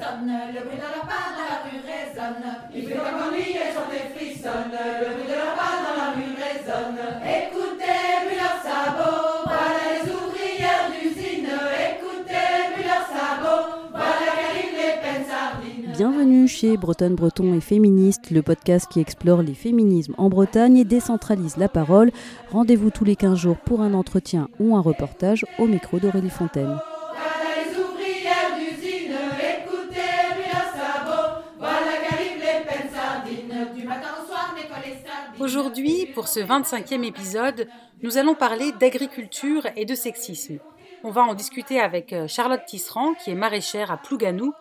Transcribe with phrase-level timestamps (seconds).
[0.00, 2.44] le bruit de leur pas dans la rue résonne.
[2.74, 6.32] Il fait comme ennui et des frissonne, le bruit de leur pas dans la rue
[6.40, 7.00] résonne.
[7.20, 11.52] Écoutez, puis leurs sabots, voilà les ouvrières d'usine.
[11.90, 15.92] Écoutez, puis leurs sabots, voilà qu'arrivent les peines sardines.
[15.92, 20.84] Bienvenue chez Bretonne Breton et Féministe, le podcast qui explore les féminismes en Bretagne et
[20.84, 22.10] décentralise la parole.
[22.50, 26.78] Rendez-vous tous les 15 jours pour un entretien ou un reportage au micro d'Aurélie Fontaine.
[35.40, 37.66] Aujourd'hui, pour ce 25e épisode,
[38.02, 40.58] nous allons parler d'agriculture et de sexisme.
[41.02, 44.52] On va en discuter avec euh, Charlotte Tisserand, qui est maraîchère à Plouganou,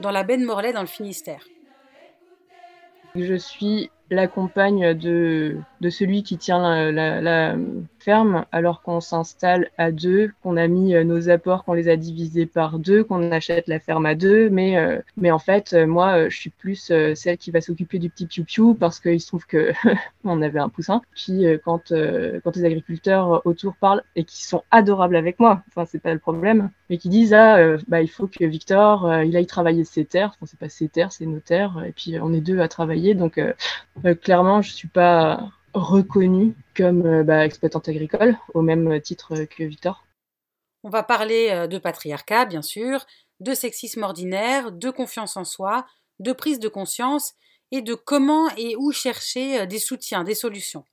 [0.00, 1.42] dans la baie de Morlaix dans le Finistère.
[3.14, 7.56] Je suis la compagne de, de celui qui tient la, la- la
[7.98, 11.96] ferme alors qu'on s'installe à deux, qu'on a mis euh, nos apports, qu'on les a
[11.96, 14.48] divisés par deux, qu'on achète la ferme à deux.
[14.50, 17.98] Mais, euh, mais en fait, euh, moi, euh, je suis plus celle qui va s'occuper
[17.98, 19.72] du petit piou-piou parce qu'il se trouve que
[20.24, 21.02] on avait un poussin.
[21.14, 25.84] Puis quand, euh, quand les agriculteurs autour parlent et qui sont adorables avec moi, enfin,
[25.84, 29.46] c'est pas le problème, mais qui disent ah, bah, il faut que Victor, il aille
[29.46, 30.30] travailler ses terres.
[30.36, 31.82] Enfin, c'est pas ses terres, c'est nos terres.
[31.86, 33.14] Et puis on est deux à travailler.
[33.14, 33.40] Donc
[34.22, 40.06] clairement, je suis pas reconnue comme euh, bah, exploitante agricole au même titre que Victor.
[40.86, 43.04] On va parler euh, de patriarcat, bien sûr,
[43.40, 45.84] de sexisme ordinaire, de confiance en soi,
[46.20, 47.34] de prise de conscience
[47.72, 50.84] et de comment et où chercher euh, des soutiens, des solutions.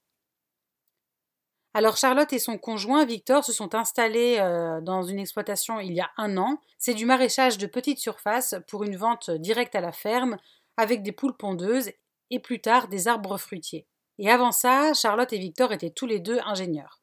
[1.75, 6.01] Alors Charlotte et son conjoint Victor se sont installés euh, dans une exploitation il y
[6.01, 6.59] a un an.
[6.79, 10.37] C'est du maraîchage de petite surface pour une vente directe à la ferme
[10.77, 11.91] avec des poules pondeuses
[12.31, 13.87] et plus tard des arbres fruitiers.
[14.19, 17.01] Et avant ça, Charlotte et Victor étaient tous les deux ingénieurs.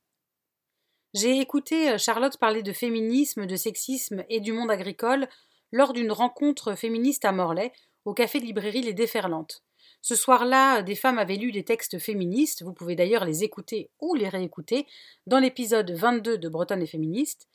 [1.12, 5.28] J'ai écouté euh, Charlotte parler de féminisme, de sexisme et du monde agricole
[5.72, 7.72] lors d'une rencontre féministe à Morlaix,
[8.04, 9.64] au café de librairie Les Déferlantes.
[10.02, 14.14] Ce soir-là, des femmes avaient lu des textes féministes, vous pouvez d'ailleurs les écouter ou
[14.14, 14.86] les réécouter,
[15.26, 17.48] dans l'épisode 22 de Bretonne et féministe.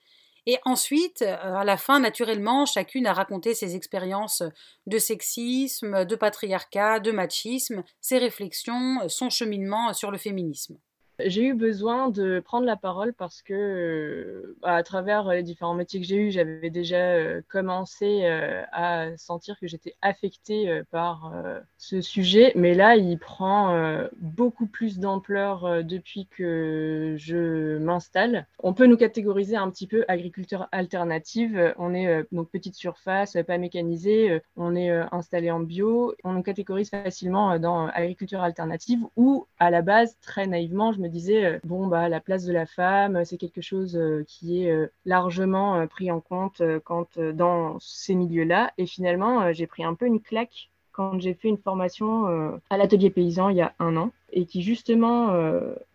[0.47, 4.44] Et ensuite, euh, à la fin, naturellement, chacune a raconté ses expériences
[4.85, 10.78] de sexisme, de patriarcat, de machisme, ses réflexions, son cheminement sur le féminisme.
[11.23, 16.01] J'ai eu besoin de prendre la parole parce que, euh, à travers les différents métiers
[16.01, 21.31] que j'ai eus, j'avais déjà euh, commencé euh, à sentir que j'étais affectée euh, par
[21.33, 22.51] euh, ce sujet.
[22.55, 28.45] Mais là, il prend euh, beaucoup plus d'ampleur euh, depuis que je m'installe.
[28.59, 31.73] On peut nous catégoriser un petit peu agriculture alternative.
[31.77, 34.31] On est euh, donc petite surface, pas mécanisée.
[34.31, 36.13] euh, On est euh, installé en bio.
[36.25, 40.91] On nous catégorise facilement euh, dans euh, agriculture alternative où, à la base, très naïvement,
[40.91, 44.63] je me euh, bon, bah, la place de la femme, c'est quelque chose euh, qui
[44.63, 48.71] est euh, largement pris en compte quand, dans ces milieux-là.
[48.77, 53.09] Et finalement, j'ai pris un peu une claque quand j'ai fait une formation à l'atelier
[53.09, 55.33] paysan il y a un an et qui justement,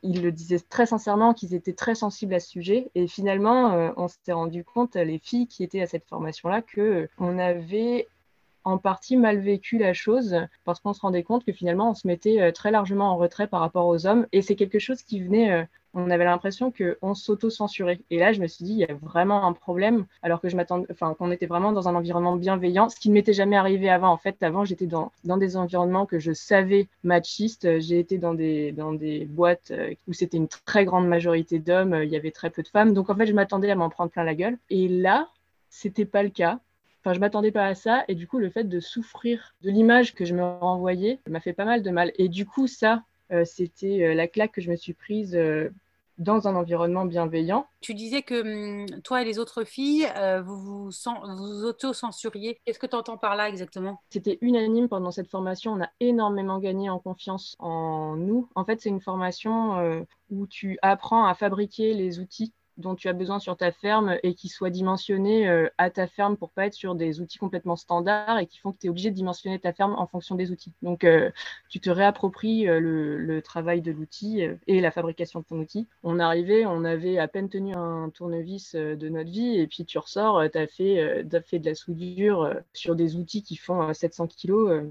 [0.03, 2.91] ils le disaient très sincèrement qu'ils étaient très sensibles à ce sujet.
[2.95, 7.39] Et finalement, on s'est rendu compte, les filles qui étaient à cette formation-là, que on
[7.39, 8.09] avait
[8.65, 12.07] en partie mal vécu la chose parce qu'on se rendait compte que finalement on se
[12.07, 15.21] mettait euh, très largement en retrait par rapport aux hommes et c'est quelque chose qui
[15.23, 18.01] venait euh, on avait l'impression qu'on s'auto-censurait.
[18.11, 20.57] Et là, je me suis dit, il y a vraiment un problème, alors que je
[20.57, 23.91] m'attendais, enfin, qu'on était vraiment dans un environnement bienveillant, ce qui ne m'était jamais arrivé
[23.91, 24.11] avant.
[24.11, 27.81] En fait, avant, j'étais dans, dans des environnements que je savais machistes.
[27.81, 32.01] J'ai été dans des, dans des boîtes euh, où c'était une très grande majorité d'hommes,
[32.03, 32.95] il y avait très peu de femmes.
[32.95, 34.59] Donc, en fait, je m'attendais à m'en prendre plein la gueule.
[34.71, 35.29] Et là,
[35.71, 36.61] c'était pas le cas.
[37.03, 38.05] Enfin, je m'attendais pas à ça.
[38.09, 41.53] Et du coup, le fait de souffrir de l'image que je me renvoyais m'a fait
[41.55, 42.13] pas mal de mal.
[42.17, 43.03] Et du coup, ça,
[43.33, 45.71] euh, c'était euh, la claque que je me suis prise euh,
[46.19, 47.67] dans un environnement bienveillant.
[47.81, 52.59] Tu disais que hum, toi et les autres filles, euh, vous vous, vous auto-censuriez.
[52.67, 54.03] Qu'est-ce que tu entends par là exactement?
[54.11, 55.73] C'était unanime pendant cette formation.
[55.73, 58.51] On a énormément gagné en confiance en nous.
[58.55, 63.13] En fait, c'est une formation où tu apprends à fabriquer les outils dont tu as
[63.13, 66.75] besoin sur ta ferme et qui soient dimensionnés euh, à ta ferme pour pas être
[66.75, 69.73] sur des outils complètement standards et qui font que tu es obligé de dimensionner ta
[69.73, 70.73] ferme en fonction des outils.
[70.83, 71.31] Donc, euh,
[71.69, 75.87] tu te réappropries euh, le, travail de l'outil et la fabrication de ton outil.
[76.03, 79.99] On arrivait, on avait à peine tenu un tournevis de notre vie et puis tu
[79.99, 84.83] ressors, tu as fait, de la soudure sur des outils qui font euh, 700 kilos.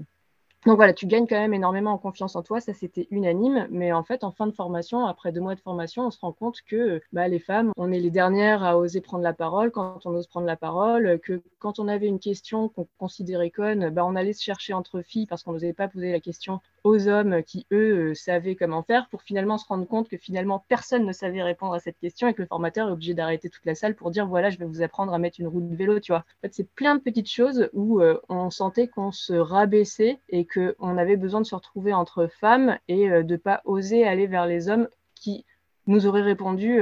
[0.66, 3.92] Donc voilà, tu gagnes quand même énormément en confiance en toi, ça c'était unanime, mais
[3.92, 6.60] en fait en fin de formation, après deux mois de formation, on se rend compte
[6.66, 10.10] que bah, les femmes, on est les dernières à oser prendre la parole quand on
[10.10, 14.14] ose prendre la parole, que quand on avait une question qu'on considérait conne, bah, on
[14.16, 17.66] allait se chercher entre filles parce qu'on n'osait pas poser la question aux hommes qui,
[17.72, 21.74] eux, savaient comment faire pour finalement se rendre compte que finalement personne ne savait répondre
[21.74, 24.26] à cette question et que le formateur est obligé d'arrêter toute la salle pour dire
[24.26, 26.24] voilà, je vais vous apprendre à mettre une roue de vélo, tu vois.
[26.44, 31.16] En c'est plein de petites choses où on sentait qu'on se rabaissait et qu'on avait
[31.16, 34.88] besoin de se retrouver entre femmes et de ne pas oser aller vers les hommes
[35.14, 35.44] qui
[35.86, 36.80] nous auraient répondu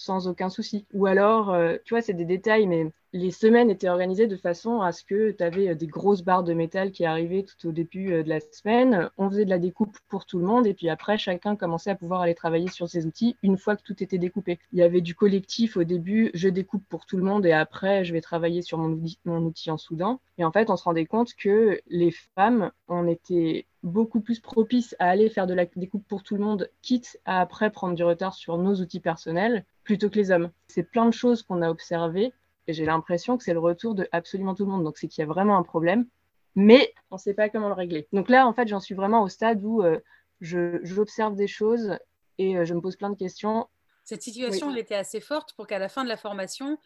[0.00, 0.86] sans aucun souci.
[0.94, 4.80] Ou alors, euh, tu vois, c'est des détails, mais les semaines étaient organisées de façon
[4.80, 7.72] à ce que tu avais euh, des grosses barres de métal qui arrivaient tout au
[7.72, 9.10] début euh, de la semaine.
[9.18, 11.96] On faisait de la découpe pour tout le monde et puis après, chacun commençait à
[11.96, 14.58] pouvoir aller travailler sur ses outils une fois que tout était découpé.
[14.72, 18.04] Il y avait du collectif au début, je découpe pour tout le monde et après,
[18.04, 20.20] je vais travailler sur mon outil, mon outil en soudan.
[20.38, 24.94] Et en fait, on se rendait compte que les femmes, on était beaucoup plus propices
[24.98, 28.04] à aller faire de la découpe pour tout le monde, quitte à après prendre du
[28.04, 30.50] retard sur nos outils personnels plutôt que les hommes.
[30.68, 32.32] C'est plein de choses qu'on a observées
[32.66, 34.84] et j'ai l'impression que c'est le retour de absolument tout le monde.
[34.84, 36.06] Donc c'est qu'il y a vraiment un problème,
[36.54, 38.06] mais on ne sait pas comment le régler.
[38.12, 39.98] Donc là, en fait, j'en suis vraiment au stade où euh,
[40.40, 41.96] j'observe des choses
[42.38, 43.68] et euh, je me pose plein de questions.
[44.04, 46.78] Cette situation, elle était assez forte pour qu'à la fin de la formation,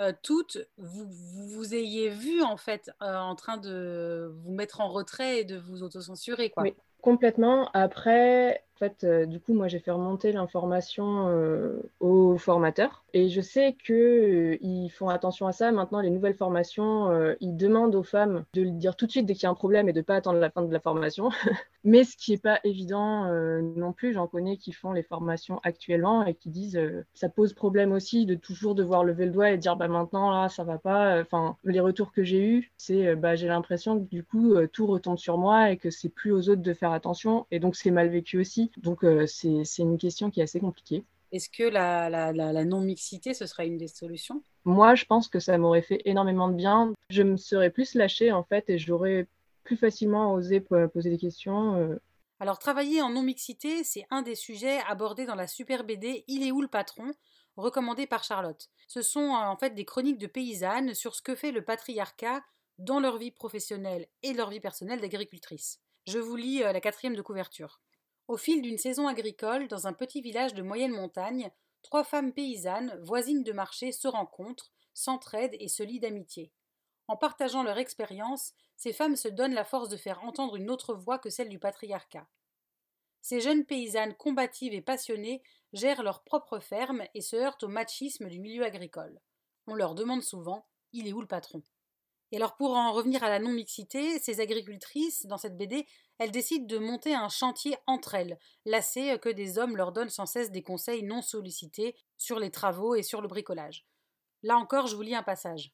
[0.00, 5.40] euh, toutes, vous, vous, ayez vu en fait en train de vous mettre en retrait
[5.40, 6.50] et de vous autocensurer.
[6.50, 6.64] Quoi.
[6.64, 7.70] Oui, complètement.
[7.72, 13.04] Après, en fait, euh, du coup, moi, j'ai fait remonter l'information euh, aux formateurs.
[13.14, 15.72] Et je sais qu'ils euh, font attention à ça.
[15.72, 19.32] Maintenant, les nouvelles formations, ils demandent aux femmes de le dire tout de suite dès
[19.32, 21.30] qu'il y a un problème et de ne pas attendre la fin de la formation.
[21.84, 23.26] Mais ce qui n'est pas évident
[23.62, 26.80] non plus, j'en connais qui font les formations actuellement et qui disent
[27.14, 30.48] ça pose problème aussi de toujours devoir lever le doigt et dire bah, maintenant, là,
[30.48, 31.20] ça va pas.
[31.20, 35.16] Enfin, les retours que j'ai eus, c'est bah, j'ai l'impression que du coup, tout retombe
[35.16, 37.46] sur moi et que c'est plus aux autres de faire attention.
[37.52, 38.65] Et donc, c'est mal vécu aussi.
[38.78, 41.04] Donc, euh, c'est une question qui est assez compliquée.
[41.32, 44.42] Est-ce que la, non-mixité, ce serait une des solutions?
[44.64, 46.92] Moi, je pense que ça m'aurait fait énormément de bien.
[47.10, 49.26] Je me serais plus lâchée, en fait, et j'aurais
[49.64, 51.76] plus facilement osé poser des questions.
[51.76, 52.00] Euh.
[52.38, 56.52] Alors, travailler en non-mixité, c'est un des sujets abordés dans la super BD Il est
[56.52, 57.12] où le patron?
[57.56, 58.68] recommandée par Charlotte.
[58.86, 62.42] Ce sont euh, en fait des chroniques de paysannes sur ce que fait le patriarcat
[62.78, 65.80] dans leur vie professionnelle et leur vie personnelle d'agricultrice.
[66.06, 67.80] Je vous lis la quatrième de couverture.
[68.28, 71.50] Au fil d'une saison agricole, dans un petit village de moyenne montagne,
[71.82, 76.50] trois femmes paysannes, voisines de marché, se rencontrent, s'entraident et se lient d'amitié.
[77.06, 80.92] En partageant leur expérience, ces femmes se donnent la force de faire entendre une autre
[80.94, 82.26] voix que celle du patriarcat.
[83.22, 85.42] Ces jeunes paysannes combatives et passionnées
[85.72, 89.20] gèrent leur propre ferme et se heurtent au machisme du milieu agricole.
[89.68, 91.62] On leur demande souvent Il est où le patron?
[92.32, 95.86] Et alors, pour en revenir à la non-mixité, ces agricultrices, dans cette BD,
[96.18, 100.26] elles décident de monter un chantier entre elles, lassées que des hommes leur donnent sans
[100.26, 103.86] cesse des conseils non sollicités sur les travaux et sur le bricolage.
[104.42, 105.72] Là encore, je vous lis un passage.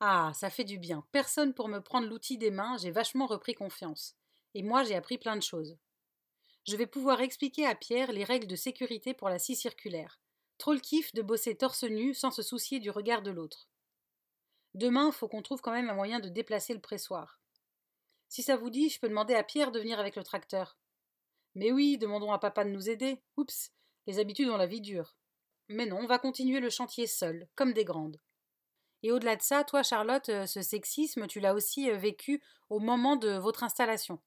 [0.00, 1.04] Ah, ça fait du bien.
[1.10, 4.14] Personne pour me prendre l'outil des mains, j'ai vachement repris confiance.
[4.54, 5.76] Et moi, j'ai appris plein de choses.
[6.66, 10.20] Je vais pouvoir expliquer à Pierre les règles de sécurité pour la scie circulaire.
[10.58, 13.68] Trop le kiff de bosser torse nu sans se soucier du regard de l'autre.
[14.78, 17.40] Demain, faut qu'on trouve quand même un moyen de déplacer le pressoir.
[18.28, 20.78] Si ça vous dit, je peux demander à Pierre de venir avec le tracteur.
[21.56, 23.20] Mais oui, demandons à papa de nous aider.
[23.36, 23.72] Oups,
[24.06, 25.16] les habitudes ont la vie dure.
[25.68, 28.20] Mais non, on va continuer le chantier seul, comme des grandes.
[29.02, 32.40] Et au-delà de ça, toi, Charlotte, euh, ce sexisme, tu l'as aussi euh, vécu
[32.70, 34.20] au moment de votre installation.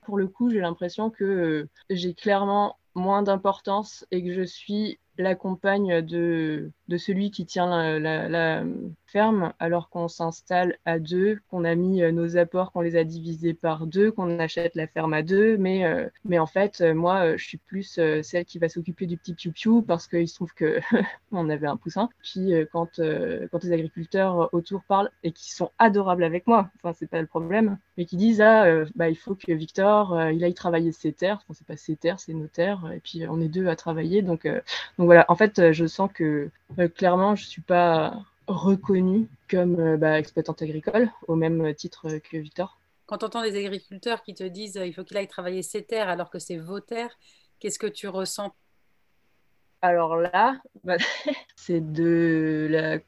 [0.00, 4.98] Pour le coup, j'ai l'impression que euh, j'ai clairement moins d'importance et que je suis
[5.16, 8.64] la compagne de celui qui tient la,
[9.06, 13.04] ferme alors qu'on s'installe à deux, qu'on a mis euh, nos apports, qu'on les a
[13.04, 15.56] divisés par deux, qu'on achète la ferme à deux.
[15.56, 19.16] Mais, euh, mais en fait, euh, moi, je suis plus celle qui va s'occuper du
[19.16, 20.80] petit piou-piou parce qu'il se trouve que
[21.32, 22.08] on avait un poussin.
[22.22, 23.00] Puis quand,
[23.50, 27.26] quand les agriculteurs autour parlent et qui sont adorables avec moi, enfin, c'est pas le
[27.26, 31.38] problème, mais qui disent ah, bah, il faut que Victor, il aille travailler ses terres.
[31.42, 32.90] Enfin, c'est pas ses terres, c'est nos terres.
[32.94, 34.22] Et puis on est deux à travailler.
[34.22, 36.50] Donc, donc voilà, en fait, je sens que
[36.94, 42.78] clairement, je suis pas reconnue comme euh, bah, exploitante agricole au même titre que Victor.
[43.06, 46.08] Quand tu entends des agriculteurs qui te disent il faut qu'il aille travailler ses terres
[46.08, 47.16] alors que c'est vos terres,
[47.60, 48.54] qu'est-ce que tu ressens?
[49.82, 50.96] Alors là, bah,
[51.56, 52.98] c'est de la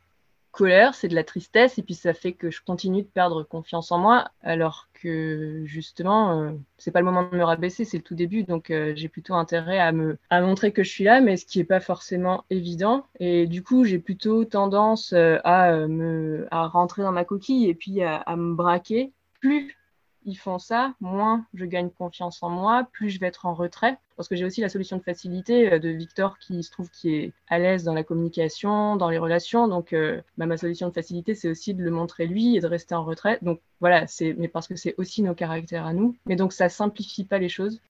[0.59, 3.93] colère, c'est de la tristesse, et puis ça fait que je continue de perdre confiance
[3.93, 8.03] en moi, alors que justement, euh, c'est pas le moment de me rabaisser, c'est le
[8.03, 11.21] tout début, donc euh, j'ai plutôt intérêt à me à montrer que je suis là,
[11.21, 13.07] mais ce qui est pas forcément évident.
[13.21, 17.75] Et du coup, j'ai plutôt tendance euh, à me à rentrer dans ma coquille et
[17.75, 19.13] puis à, à me braquer.
[19.41, 19.77] Plus
[20.29, 23.99] ils font ça, moins je gagne confiance en moi, plus je vais être en retrait.
[24.17, 27.15] Parce que j'ai aussi la solution de facilité euh, de Victor qui se trouve qui
[27.15, 29.69] est à l'aise dans la communication, dans les relations.
[29.69, 32.67] Donc, euh, bah, ma solution de facilité, c'est aussi de le montrer lui et de
[32.67, 33.39] rester en retrait.
[33.41, 36.15] Donc, voilà, c'est, mais parce que c'est aussi nos caractères à nous.
[36.27, 37.81] Mais donc, ça simplifie pas les choses.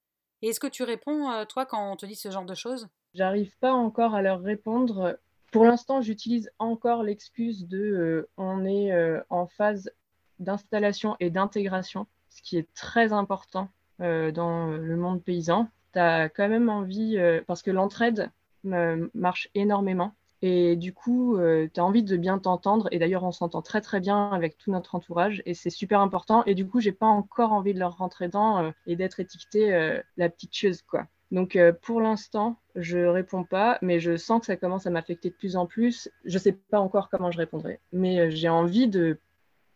[0.43, 2.89] Et est-ce que tu réponds, euh, toi, quand on te dit ce genre de choses?
[3.15, 5.19] J'arrive pas encore à leur répondre.
[5.51, 8.93] Pour l'instant, j'utilise encore l'excuse de on est
[9.31, 9.91] en phase
[10.39, 12.07] d'installation et d'intégration,
[12.39, 13.69] ce qui est très important
[13.99, 18.31] dans le monde paysan tu as quand même envie, euh, parce que l'entraide
[18.65, 20.15] marche énormément.
[20.41, 22.89] Et du coup, euh, tu as envie de bien t'entendre.
[22.93, 25.43] Et d'ailleurs, on s'entend très très bien avec tout notre entourage.
[25.47, 26.45] Et c'est super important.
[26.45, 30.01] Et du coup, j'ai pas encore envie de leur rentrer dedans euh, et d'être étiquetée
[30.17, 31.07] la petite chose, quoi.
[31.31, 35.35] Donc pour l'instant, je réponds pas, mais je sens que ça commence à m'affecter de
[35.35, 36.11] plus en plus.
[36.25, 39.19] Je sais pas encore comment je répondrai, mais j'ai envie de,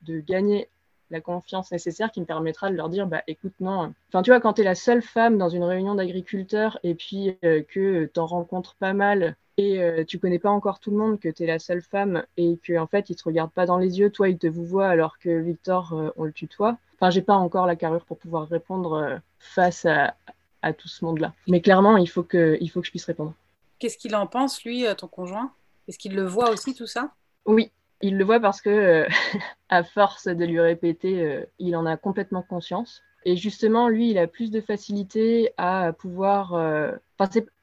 [0.03, 0.71] de gagner
[1.13, 3.93] la confiance nécessaire qui me permettra de leur dire bah écoute non.
[4.09, 7.37] Enfin tu vois quand tu es la seule femme dans une réunion d'agriculteurs et puis
[7.45, 10.97] euh, que tu en rencontres pas mal et euh, tu connais pas encore tout le
[10.97, 13.67] monde que tu es la seule femme et que en fait ils te regardent pas
[13.67, 16.79] dans les yeux toi ils te vous voient alors que Victor euh, on le tutoie.
[16.95, 20.15] Enfin j'ai pas encore la carrure pour pouvoir répondre face à,
[20.63, 23.05] à, tout ce monde là mais clairement il faut que il faut que je puisse
[23.05, 23.35] répondre.
[23.79, 25.53] Qu'est-ce qu'il en pense lui ton conjoint?
[25.89, 27.11] Est-ce qu'il le voit aussi tout ça?
[27.45, 27.71] Oui
[28.03, 29.09] il le voit parce que, euh,
[29.69, 33.03] à force de lui répéter, euh, il en a complètement conscience.
[33.25, 36.55] Et justement, lui, il a plus de facilité à pouvoir.
[36.55, 36.93] Euh,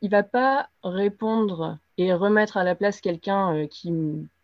[0.01, 3.91] il va pas répondre et remettre à la place quelqu'un qui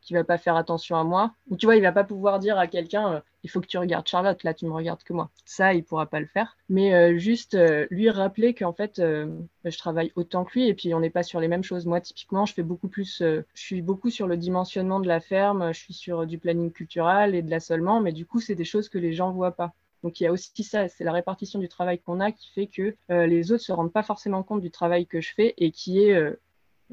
[0.06, 1.34] qui va pas faire attention à moi.
[1.50, 3.78] Ou tu vois, il va pas pouvoir dire à quelqu'un euh, il faut que tu
[3.78, 5.30] regardes Charlotte, là tu me regardes que moi.
[5.46, 6.58] Ça, il pourra pas le faire.
[6.68, 10.74] Mais euh, juste euh, lui rappeler qu'en fait, bah, je travaille autant que lui et
[10.74, 11.86] puis on n'est pas sur les mêmes choses.
[11.86, 15.72] Moi, typiquement, je fais beaucoup plus, je suis beaucoup sur le dimensionnement de la ferme,
[15.74, 18.90] je suis sur du planning culturel et de l'assolement, mais du coup, c'est des choses
[18.90, 19.76] que les gens voient pas.
[20.02, 22.68] Donc il y a aussi ça, c'est la répartition du travail qu'on a qui fait
[22.68, 26.04] que les autres se rendent pas forcément compte du travail que je fais et qui
[26.04, 26.36] est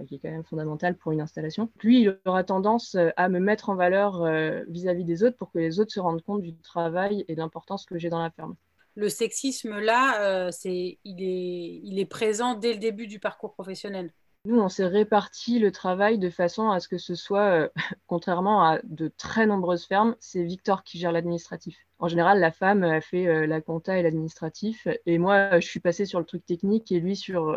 [0.06, 1.70] qui est quand même fondamental pour une installation.
[1.82, 5.50] Lui, il aura tendance euh, à me mettre en valeur euh, vis-à-vis des autres pour
[5.52, 8.30] que les autres se rendent compte du travail et de l'importance que j'ai dans la
[8.30, 8.56] ferme.
[8.94, 13.52] Le sexisme, là, euh, c'est, il, est, il est présent dès le début du parcours
[13.54, 14.12] professionnel.
[14.44, 17.70] Nous, on s'est réparti le travail de façon à ce que ce soit,
[18.06, 21.76] contrairement à de très nombreuses fermes, c'est Victor qui gère l'administratif.
[22.00, 26.06] En général, la femme a fait la compta et l'administratif, et moi, je suis passée
[26.06, 27.56] sur le truc technique et lui sur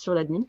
[0.00, 0.44] sur l'admin.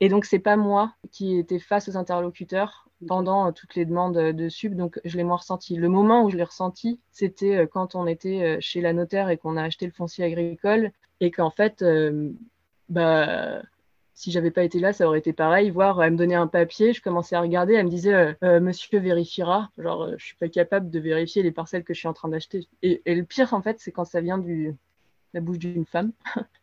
[0.00, 4.16] Et donc, c'est pas moi qui étais face aux interlocuteurs pendant euh, toutes les demandes
[4.16, 5.76] de sub, donc je l'ai moins ressenti.
[5.76, 9.28] Le moment où je l'ai ressenti, c'était euh, quand on était euh, chez la notaire
[9.28, 11.84] et qu'on a acheté le foncier agricole et qu'en fait,
[12.88, 13.62] bah,
[14.12, 15.70] si j'avais pas été là, ça aurait été pareil.
[15.70, 19.70] Voir, elle me donnait un papier, je commençais à regarder, elle me disait Monsieur vérifiera.
[19.78, 22.66] Genre, je suis pas capable de vérifier les parcelles que je suis en train d'acheter.
[22.82, 24.74] Et, et, le pire, en fait, c'est quand ça vient du
[25.32, 26.12] la bouche d'une femme.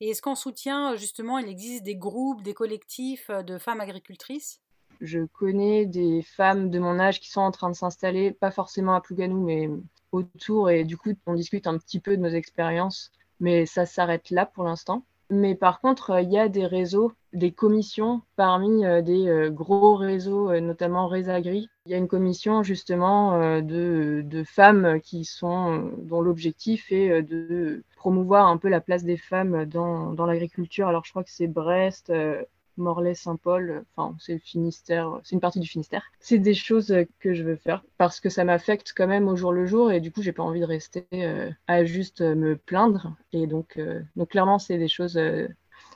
[0.00, 4.60] Et est-ce qu'en soutien, justement, il existe des groupes, des collectifs euh, de femmes agricultrices?
[5.00, 8.94] Je connais des femmes de mon âge qui sont en train de s'installer, pas forcément
[8.94, 9.68] à Plouganou, mais
[10.12, 10.70] autour.
[10.70, 13.10] Et du coup, on discute un petit peu de nos expériences.
[13.40, 15.04] Mais ça s'arrête là pour l'instant.
[15.30, 19.94] Mais par contre, il y a des réseaux, des commissions parmi euh, des euh, gros
[19.94, 21.68] réseaux, notamment Résagri.
[21.86, 28.46] Il y a une commission justement de, femmes qui sont, dont l'objectif est de promouvoir
[28.46, 30.88] un peu la place des femmes dans, dans l'agriculture.
[30.88, 32.42] Alors je crois que c'est Brest, euh,
[32.78, 36.02] Morlaix, Saint-Paul, enfin c'est le Finistère, c'est une partie du Finistère.
[36.18, 39.52] C'est des choses que je veux faire parce que ça m'affecte quand même au jour
[39.52, 43.14] le jour et du coup j'ai pas envie de rester euh, à juste me plaindre
[43.32, 45.20] et donc, euh, donc clairement c'est des choses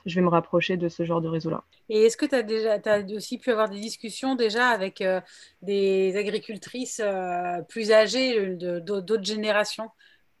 [0.05, 1.63] je vais me rapprocher de ce genre de réseau-là.
[1.89, 5.03] Et est-ce que tu as, déjà, as aussi pu avoir des discussions déjà avec
[5.61, 7.01] des agricultrices
[7.69, 9.89] plus âgées d'autres générations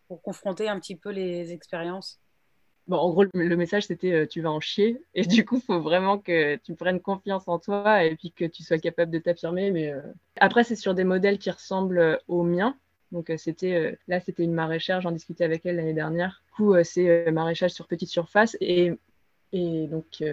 [0.07, 2.19] pour confronter un petit peu les expériences?
[2.87, 5.01] Bon, en gros, le message, c'était euh, tu vas en chier.
[5.15, 8.45] Et du coup, il faut vraiment que tu prennes confiance en toi et puis que
[8.45, 9.71] tu sois capable de t'affirmer.
[9.71, 10.01] Mais euh,
[10.39, 12.77] après, c'est sur des modèles qui ressemblent euh, aux miens.
[13.11, 14.99] Donc, c'était là, c'était une maraîchère.
[14.99, 16.43] J'en discutais avec elle l'année dernière.
[16.47, 18.57] Du coup, c'est maraîchage sur petite surface.
[18.59, 18.91] Et
[19.51, 20.25] et donc qui,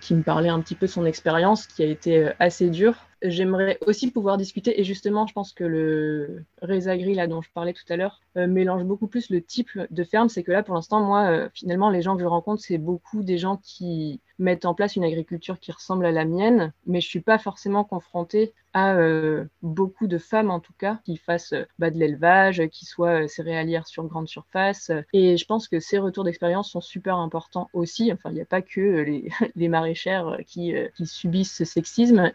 [0.00, 2.94] qui, me parlait un petit peu de son expérience qui a été assez dure
[3.26, 7.72] J'aimerais aussi pouvoir discuter, et justement, je pense que le Résagri, là, dont je parlais
[7.72, 10.28] tout à l'heure, euh, mélange beaucoup plus le type de ferme.
[10.28, 13.22] C'est que là, pour l'instant, moi, euh, finalement, les gens que je rencontre, c'est beaucoup
[13.22, 17.08] des gens qui mettent en place une agriculture qui ressemble à la mienne, mais je
[17.08, 21.90] suis pas forcément confrontée à euh, beaucoup de femmes, en tout cas, qui fassent bah,
[21.90, 24.90] de l'élevage, qui soient céréalières sur grande surface.
[25.14, 28.12] Et je pense que ces retours d'expérience sont super importants aussi.
[28.12, 32.30] Enfin, il n'y a pas que les, les maraîchères qui subissent ce sexisme.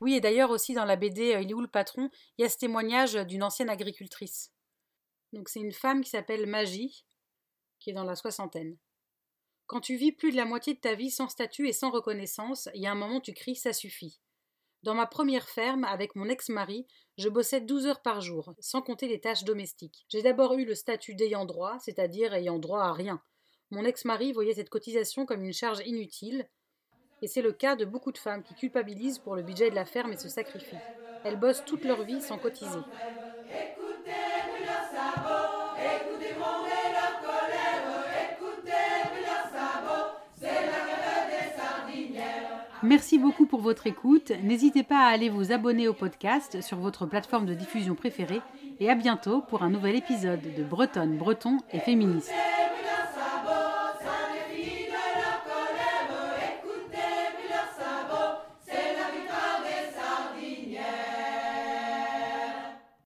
[0.00, 2.44] Oui, et d'ailleurs aussi dans la BD euh, Il est où le patron Il y
[2.44, 4.52] a ce témoignage d'une ancienne agricultrice.
[5.32, 7.04] Donc c'est une femme qui s'appelle Magie,
[7.78, 8.76] qui est dans la soixantaine.
[9.66, 12.68] Quand tu vis plus de la moitié de ta vie sans statut et sans reconnaissance,
[12.74, 14.20] il y a un moment tu cries ça suffit.
[14.82, 16.86] Dans ma première ferme, avec mon ex-mari,
[17.18, 20.06] je bossais 12 heures par jour, sans compter les tâches domestiques.
[20.08, 23.20] J'ai d'abord eu le statut d'ayant droit, c'est-à-dire ayant droit à rien.
[23.70, 26.48] Mon ex-mari voyait cette cotisation comme une charge inutile,
[27.22, 29.84] et c'est le cas de beaucoup de femmes qui culpabilisent pour le budget de la
[29.84, 30.76] ferme et se sacrifient.
[31.24, 32.78] Elles bossent toute leur vie sans cotiser.
[42.82, 44.30] Merci beaucoup pour votre écoute.
[44.44, 48.40] N'hésitez pas à aller vous abonner au podcast sur votre plateforme de diffusion préférée
[48.78, 52.30] et à bientôt pour un nouvel épisode de Bretonne, Breton et Féministe.